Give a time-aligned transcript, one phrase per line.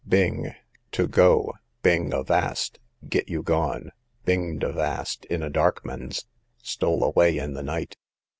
[0.09, 0.55] Bing,
[0.93, 1.53] to go,
[1.83, 3.91] bing avast; get you gone.
[4.25, 6.25] Binged avast in a darkmans;
[6.63, 7.95] stole away in the night.